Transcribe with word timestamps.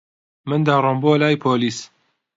من 0.49 0.59
دەڕۆم 0.67 0.97
بۆ 1.03 1.11
لای 1.21 1.35
پۆلیس. 1.43 1.77